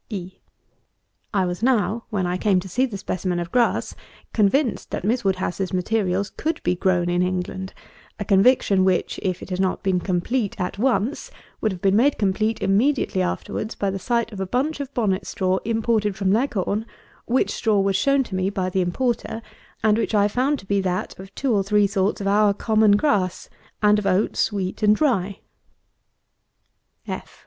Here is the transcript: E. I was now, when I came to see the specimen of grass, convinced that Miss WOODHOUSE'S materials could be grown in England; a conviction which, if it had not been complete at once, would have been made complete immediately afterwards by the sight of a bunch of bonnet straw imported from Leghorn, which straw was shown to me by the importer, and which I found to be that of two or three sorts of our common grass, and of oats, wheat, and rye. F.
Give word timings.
E. 0.09 0.39
I 1.31 1.45
was 1.45 1.61
now, 1.61 2.05
when 2.09 2.25
I 2.25 2.35
came 2.35 2.59
to 2.61 2.67
see 2.67 2.87
the 2.87 2.97
specimen 2.97 3.39
of 3.39 3.51
grass, 3.51 3.93
convinced 4.33 4.89
that 4.89 5.03
Miss 5.03 5.23
WOODHOUSE'S 5.23 5.73
materials 5.73 6.31
could 6.31 6.59
be 6.63 6.75
grown 6.75 7.07
in 7.07 7.21
England; 7.21 7.75
a 8.19 8.25
conviction 8.25 8.83
which, 8.83 9.19
if 9.21 9.43
it 9.43 9.51
had 9.51 9.59
not 9.59 9.83
been 9.83 9.99
complete 9.99 10.59
at 10.59 10.79
once, 10.79 11.29
would 11.61 11.71
have 11.71 11.83
been 11.83 11.95
made 11.95 12.17
complete 12.17 12.63
immediately 12.63 13.21
afterwards 13.21 13.75
by 13.75 13.91
the 13.91 13.99
sight 13.99 14.31
of 14.31 14.39
a 14.39 14.47
bunch 14.47 14.79
of 14.79 14.91
bonnet 14.95 15.27
straw 15.27 15.59
imported 15.65 16.15
from 16.15 16.33
Leghorn, 16.33 16.87
which 17.27 17.51
straw 17.51 17.79
was 17.79 17.95
shown 17.95 18.23
to 18.23 18.33
me 18.33 18.49
by 18.49 18.71
the 18.71 18.81
importer, 18.81 19.39
and 19.83 19.99
which 19.99 20.15
I 20.15 20.27
found 20.27 20.57
to 20.61 20.65
be 20.65 20.81
that 20.81 21.13
of 21.19 21.35
two 21.35 21.53
or 21.53 21.61
three 21.63 21.85
sorts 21.85 22.19
of 22.19 22.25
our 22.27 22.55
common 22.55 22.93
grass, 22.97 23.51
and 23.83 23.99
of 23.99 24.07
oats, 24.07 24.51
wheat, 24.51 24.81
and 24.81 24.99
rye. 24.99 25.41
F. 27.07 27.39